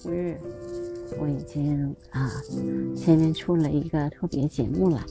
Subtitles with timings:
[0.00, 0.40] 植物日，
[1.18, 2.30] 我已经啊
[2.96, 5.04] 前面出了一个特别节目了，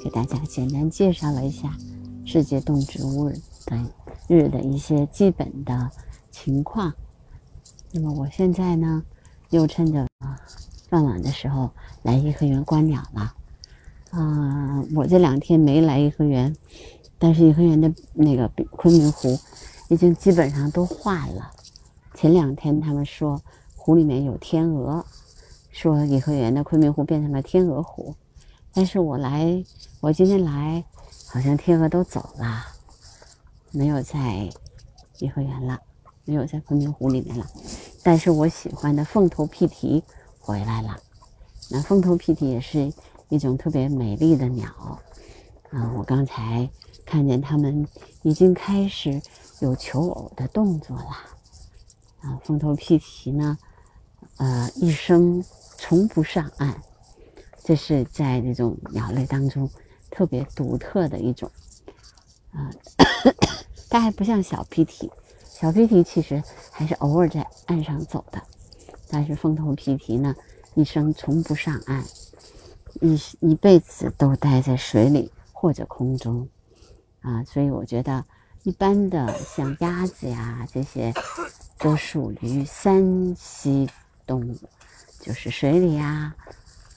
[0.00, 1.76] 给大家简单介绍了一下
[2.24, 3.92] 世界动植物的
[4.28, 5.90] 日的一些基本的
[6.30, 6.94] 情况。
[7.90, 9.02] 那么我现在呢，
[9.50, 10.38] 又趁着啊
[10.88, 11.68] 傍晚的时候
[12.02, 13.34] 来颐和园观鸟了。
[14.10, 16.54] 啊，我这两天没来颐和园，
[17.18, 19.36] 但是颐和园的那个昆明湖
[19.88, 21.50] 已经基本上都化了。
[22.14, 23.42] 前两天他们说
[23.86, 25.06] 湖里面有天鹅，
[25.70, 28.16] 说颐和园的昆明湖变成了天鹅湖，
[28.72, 29.62] 但是我来，
[30.00, 30.84] 我今天来，
[31.28, 32.64] 好像天鹅都走了，
[33.70, 34.50] 没有在
[35.20, 35.80] 颐和园了，
[36.24, 37.46] 没有在昆明湖里面了。
[38.02, 40.02] 但是我喜欢的凤头娉啼
[40.40, 40.98] 回来了，
[41.70, 42.92] 那凤头娉啼也是
[43.28, 44.68] 一种特别美丽的鸟，
[45.70, 46.68] 啊，我刚才
[47.04, 47.86] 看见它们
[48.22, 49.22] 已经开始
[49.60, 51.10] 有求偶的动作了。
[52.22, 53.56] 啊，凤头娉啼呢，
[54.38, 55.42] 呃，一生
[55.78, 56.82] 从不上岸，
[57.64, 59.68] 这是在这种鸟类当中
[60.10, 61.50] 特别独特的一种。
[62.52, 62.70] 啊，
[63.88, 65.10] 它还不像小娉啼，
[65.44, 68.42] 小娉啼其实还是偶尔在岸上走的，
[69.08, 70.34] 但是凤头娉啼呢，
[70.74, 72.04] 一生从不上岸，
[73.00, 76.48] 一一辈子都待在水里或者空中。
[77.22, 78.24] 啊，所以我觉得
[78.64, 81.12] 一般的像鸭子呀这些。
[81.78, 83.04] 都属于三
[83.36, 83.86] 栖
[84.26, 84.56] 动物，
[85.20, 86.34] 就是水里呀、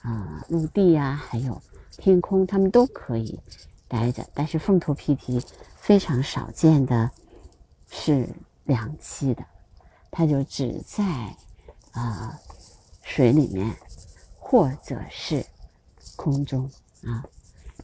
[0.02, 3.38] 啊陆地呀，还有天空，它们都可以
[3.86, 4.28] 待着。
[4.34, 5.40] 但是凤头娉啼
[5.76, 7.10] 非常少见的
[7.90, 8.28] 是
[8.64, 9.44] 两栖的，
[10.10, 11.36] 它就只在
[11.92, 12.38] 啊
[13.02, 13.76] 水里面
[14.38, 15.44] 或者是
[16.16, 16.70] 空中
[17.04, 17.24] 啊，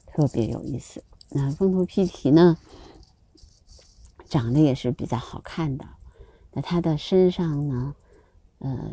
[0.06, 1.02] 特别有意思。
[1.28, 2.56] 那凤头娉啼呢，
[4.28, 5.84] 长得也是比较好看的。
[6.52, 7.94] 那它的身上呢，
[8.60, 8.90] 呃，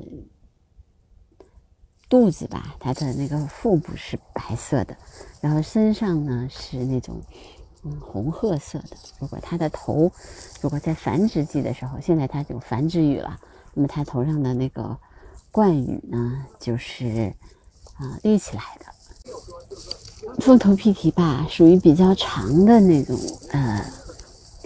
[2.14, 4.96] 肚子吧，它的那个腹部是白色的，
[5.41, 7.19] 然后身上呢是那种
[7.81, 8.96] 嗯红褐色的。
[9.18, 10.12] 如果它的头，
[10.62, 13.40] 如果在繁殖季的时候，现在它有繁殖羽了，
[13.73, 14.96] 那么它头上的那个
[15.50, 17.34] 冠羽呢，就是
[17.96, 18.85] 啊立起来的。
[20.40, 23.18] 凤头娉啼吧，属于比较长的那种
[23.50, 23.84] 呃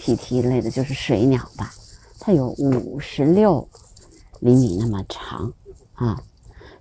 [0.00, 1.72] 娉啼类的，就是水鸟吧。
[2.20, 3.66] 它有五十六
[4.40, 5.50] 厘米那么长
[5.94, 6.22] 啊，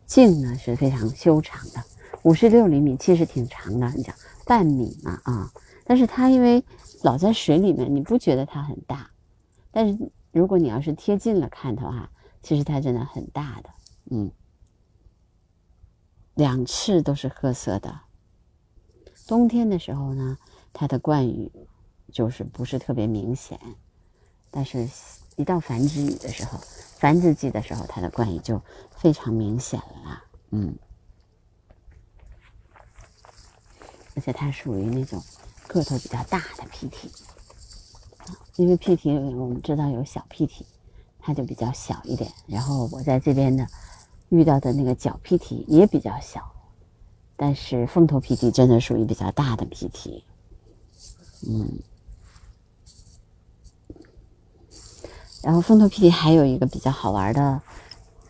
[0.07, 1.83] 茎呢是非常修长的，
[2.23, 5.51] 五十六厘米其实挺长的，你讲半米嘛啊。
[5.83, 6.63] 但是它因为
[7.03, 9.11] 老在水里面，你不觉得它很大，
[9.69, 12.09] 但是如果你要是贴近了看的话，
[12.41, 13.69] 其实它真的很大的，
[14.09, 14.31] 嗯。
[16.35, 17.99] 两翅都是褐色的，
[19.27, 20.37] 冬天的时候呢，
[20.71, 21.51] 它的冠羽
[22.11, 23.59] 就是不是特别明显，
[24.49, 24.87] 但是。
[25.37, 26.59] 一到繁殖羽的时候，
[26.97, 28.59] 繁殖季的时候，它的冠羽就
[28.89, 30.75] 非常明显了，嗯，
[34.15, 35.23] 而且它属于那种
[35.67, 37.11] 个头比较大的娉啼，
[38.55, 40.65] 因为娉啼我们知道有小娉啼，
[41.19, 42.33] 它就比较小一点。
[42.47, 43.67] 然后我在这边呢
[44.29, 46.51] 遇到的那个角娉啼也比较小，
[47.35, 50.23] 但是凤头娉啼真的属于比较大的娉啼，
[51.47, 51.77] 嗯。
[55.43, 57.61] 然后风头皮还有一个比较好玩的，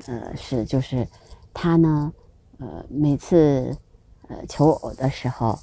[0.05, 1.07] 呃，是就是
[1.53, 2.11] 它呢，
[2.59, 3.75] 呃，每次
[4.27, 5.57] 呃求偶的时候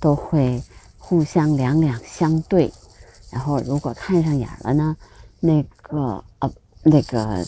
[0.00, 0.62] 都会
[0.98, 2.72] 互相两两相对，
[3.30, 4.96] 然后如果看上眼了呢，
[5.40, 7.46] 那个呃那个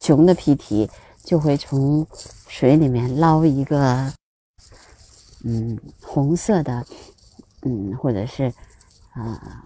[0.00, 0.88] 熊的娉啼
[1.24, 2.06] 就会从
[2.48, 4.12] 水里面捞一个
[5.44, 6.86] 嗯红色的
[7.62, 8.54] 嗯或者是
[9.12, 9.64] 啊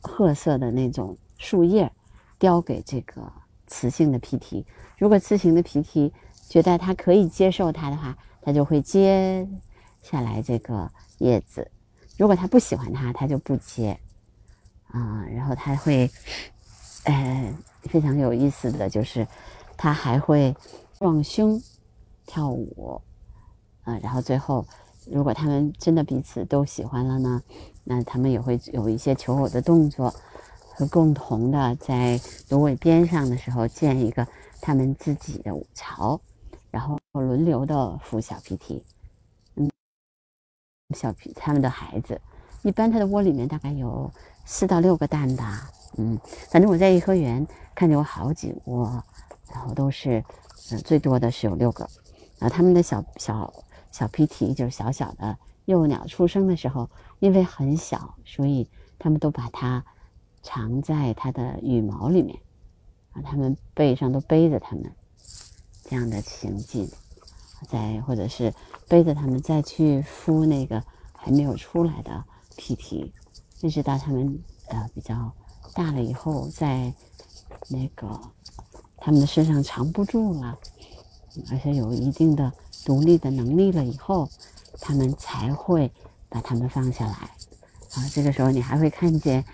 [0.00, 1.92] 褐色的那种树叶。
[2.46, 3.32] 交给这个
[3.66, 4.64] 雌性的娉啼，
[4.98, 6.12] 如果雌性的娉啼
[6.48, 9.48] 觉得它可以接受它的话，它就会接
[10.00, 11.66] 下来这个叶子；
[12.16, 13.98] 如果它不喜欢它，它就不接。
[14.92, 16.08] 啊，然后它会，
[17.02, 19.26] 呃，非常有意思的就是，
[19.76, 20.54] 它还会
[21.00, 21.60] 撞胸
[22.26, 23.02] 跳舞，
[23.82, 24.64] 啊，然后最后，
[25.10, 27.42] 如果他们真的彼此都喜欢了呢，
[27.82, 30.14] 那他们也会有一些求偶的动作。
[30.78, 32.20] 和共同的在
[32.50, 34.28] 芦苇边上的时候建一个
[34.60, 36.20] 他们自己的舞巢，
[36.70, 38.84] 然后轮流的孵小娉啼，
[39.54, 39.70] 嗯，
[40.94, 42.20] 小皮他们的孩子，
[42.60, 44.12] 一般它的窝里面大概有
[44.44, 46.20] 四到六个蛋吧，嗯，
[46.50, 49.02] 反正我在颐和园看见过好几窝，
[49.50, 50.22] 然后都是，
[50.72, 51.88] 嗯，最多的是有六个，
[52.38, 53.50] 然后他们的小小
[53.90, 58.68] 小娉啼就是小小的幼鸟出生的时候，因为很小，所以
[58.98, 59.82] 他们都把它。
[60.46, 62.38] 藏在它的羽毛里面，
[63.10, 64.92] 啊，它们背上都背着它们，
[65.82, 66.88] 这样的情景，
[67.68, 68.54] 再或者是
[68.86, 70.80] 背着它们再去孵那个
[71.12, 72.24] 还没有出来的
[72.56, 73.12] 皮皮，
[73.60, 74.38] 一直到它们
[74.68, 75.32] 呃比较
[75.74, 76.94] 大了以后，在
[77.68, 78.20] 那个
[78.98, 80.56] 它们的身上藏不住了，
[81.50, 82.52] 而且有一定的
[82.84, 84.28] 独立的能力了以后，
[84.80, 85.90] 它们才会
[86.28, 87.32] 把它们放下来。
[87.96, 89.44] 啊，这个时候你还会看见，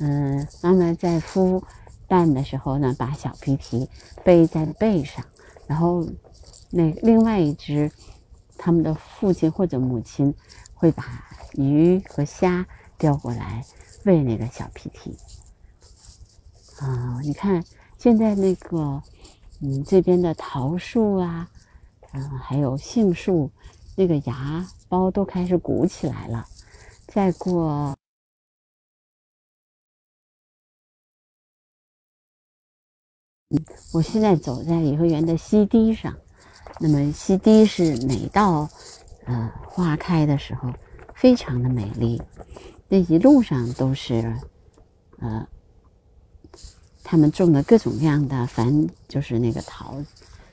[0.00, 1.62] 嗯，妈妈在孵
[2.08, 3.88] 蛋的时候呢，把小皮皮
[4.24, 5.24] 背在背上，
[5.66, 6.06] 然后
[6.70, 7.90] 那另外一只
[8.58, 10.34] 他们的父亲或者母亲
[10.74, 12.66] 会把鱼和虾
[12.98, 13.64] 叼过来
[14.04, 15.16] 喂那个小皮皮。
[16.80, 17.62] 啊，你看
[17.96, 19.00] 现在那个，
[19.60, 21.48] 嗯，这边的桃树啊，
[22.12, 23.48] 嗯，还有杏树，
[23.94, 26.44] 那个芽苞都开始鼓起来了。
[27.06, 27.96] 再过，
[33.92, 36.14] 我现在走在颐和园的西堤上。
[36.80, 38.68] 那么西堤是每到
[39.26, 40.72] 呃花开的时候，
[41.14, 42.20] 非常的美丽。
[42.88, 44.36] 那一路上都是
[45.18, 45.46] 呃
[47.02, 50.02] 他们种的各种各样的繁，就是那个桃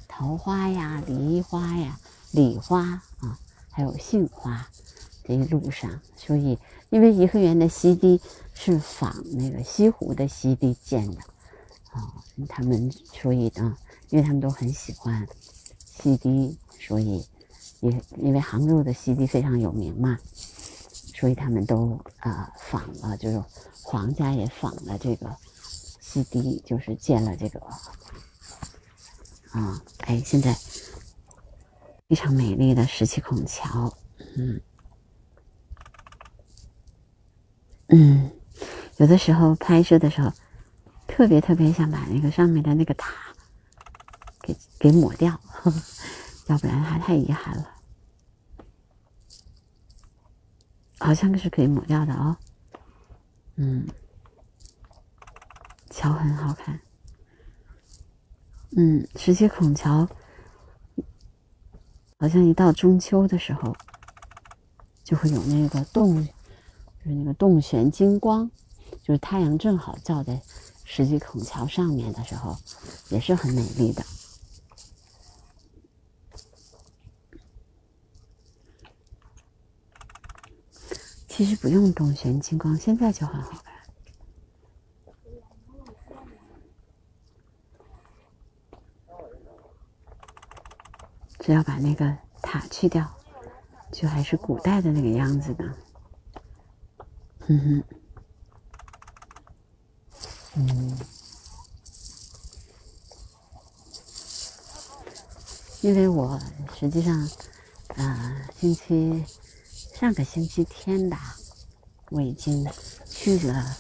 [0.07, 2.00] 桃花呀、梨花呀、
[2.31, 2.81] 李花
[3.19, 3.38] 啊，
[3.71, 4.68] 还有杏花。
[5.24, 6.57] 这一路上，所以
[6.89, 8.19] 因为颐和园的西堤
[8.54, 11.18] 是仿那个西湖的西堤建的
[11.92, 12.14] 啊，
[12.50, 13.78] 他们所以呢，
[14.10, 15.28] 因为他们都很喜欢
[15.86, 17.26] 西堤，所以
[17.82, 20.18] 也因为杭州的西堤非常有名嘛，
[21.14, 23.44] 所以他们都啊仿了，就是
[23.84, 25.36] 皇家也仿了这个
[26.00, 27.60] 西堤，就是建了这个
[29.52, 30.54] 啊，哎，现在
[32.08, 33.94] 非常美丽的石岐孔桥，
[34.36, 34.62] 嗯。
[37.94, 38.32] 嗯，
[38.96, 40.32] 有的时候拍摄的时候，
[41.12, 43.13] 特别特别想把那个上面的那个塔
[44.42, 45.40] 给给抹掉，
[46.48, 47.69] 要不然还太遗憾了。
[51.00, 52.38] 好像是可以抹掉的哦。
[53.58, 53.86] 嗯，
[55.90, 56.80] 桥很好看。
[58.78, 60.07] 嗯，石岐孔桥
[62.18, 63.75] 好像一到中秋的时候，
[65.04, 66.25] 就会有那个动。
[67.04, 68.50] 就是那个洞玄金光，
[69.02, 70.40] 就是太阳正好照在
[70.94, 72.58] 石岐孔桥上面的时候，
[73.08, 74.04] 也是很美丽的。
[81.30, 83.74] 其实不用动玄金光，现在就很好看。
[91.40, 93.10] 只要把那个塔去掉，
[93.94, 95.64] 就还是古代的那个样子的。
[97.48, 98.00] 嗯哼，
[105.81, 106.39] 因为我
[106.80, 107.28] 实际上，
[107.95, 109.25] 呃，星期
[109.95, 111.36] 上个星期天吧，
[112.12, 112.68] 我已经
[113.10, 113.75] 去了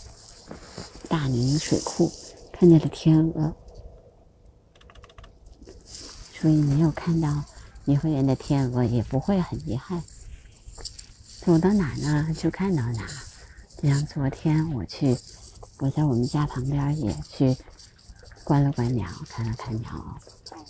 [1.07, 2.11] 大宁水库，
[2.51, 3.55] 看见了天鹅，
[6.33, 7.43] 所以没有看到
[7.85, 10.01] 颐和园的天鹅也不会很遗憾。
[11.45, 13.07] 走到哪呢，就看到哪。
[13.77, 15.15] 就像昨天我去，
[15.77, 17.55] 我在我们家旁边也去
[18.43, 20.19] 观了观鸟，看了看鸟，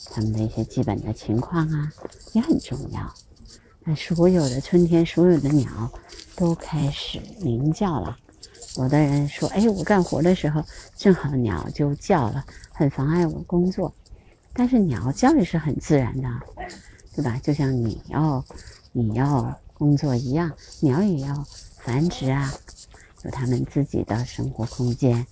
[0.05, 1.91] 他们的一些基本的情况啊，
[2.33, 3.13] 也很重要。
[3.83, 5.91] 那所有的春天，所有的鸟
[6.35, 8.17] 都开始鸣叫了。
[8.77, 10.63] 有的人说：“哎，我干活的时候
[10.95, 13.93] 正好鸟就叫了，很妨碍我工作。”
[14.53, 16.29] 但是鸟叫也是很自然的，
[17.15, 17.39] 对吧？
[17.43, 18.43] 就像你要
[18.91, 21.45] 你要工作一样，鸟也要
[21.77, 22.53] 繁殖啊。
[23.23, 25.25] 有他们自己的生活空间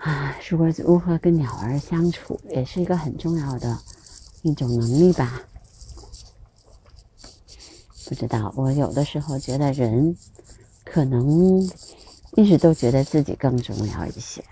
[0.00, 3.78] 啊，如果如何跟鸟儿相处，也是一个很重要的
[4.42, 5.42] 一种能力吧。
[8.06, 10.16] 不知道，我有的时候觉得人
[10.84, 11.62] 可能
[12.32, 14.42] 一直都觉得自己更重要一些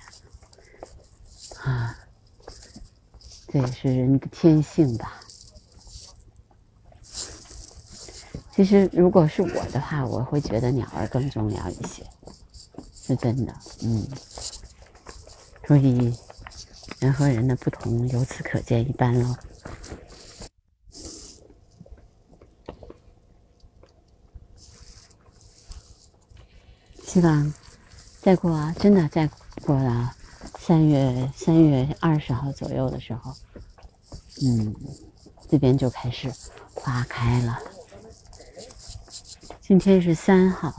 [1.63, 1.99] 啊，
[3.49, 5.21] 这也是人的天性吧。
[8.55, 12.05] 其实，如果是我的话，我会觉得鸟儿更重要一些，
[13.07, 13.55] 是真的。
[13.83, 14.07] 嗯，
[15.69, 16.17] 所以
[16.99, 19.37] 人和人的不同由此可见一斑喽。
[27.05, 27.53] 希望
[28.23, 29.29] 再过真的再
[29.67, 30.17] 过了
[30.59, 33.35] 三月三月二十号左右的时候，
[34.43, 34.75] 嗯，
[35.51, 36.33] 这边就开始
[36.73, 37.59] 花开了。
[39.61, 40.75] 今天是三号，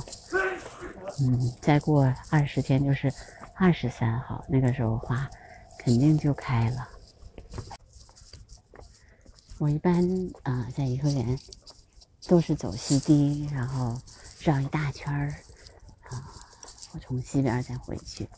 [1.19, 3.13] 嗯，再过二十天就是
[3.61, 5.29] 二十三号，那个时候花
[5.79, 6.87] 肯定就开了。
[9.57, 10.01] 我一般
[10.43, 11.37] 啊，在颐和园
[12.25, 13.99] 都是走西堤，然后
[14.39, 15.35] 绕一大圈儿
[16.09, 16.31] 啊，
[16.93, 18.29] 我从西边再回去。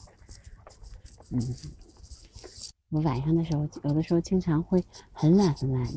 [1.30, 1.56] 嗯，
[2.90, 5.88] 我晚上的时候，有的时候经常会很晚很晚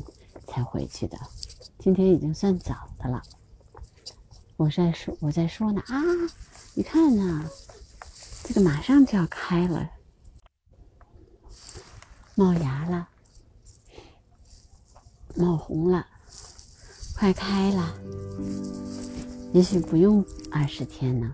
[0.45, 1.17] 才回去的。
[1.79, 3.23] 今天已经算早的了。
[4.55, 5.99] 我在说，我在说呢啊！
[6.75, 7.49] 你看呐，
[8.47, 9.89] 这个马上就要开了，
[12.35, 13.09] 冒芽了，
[15.35, 16.05] 冒红了，
[17.15, 17.93] 快开了。
[19.51, 21.33] 也许不用二十天呢。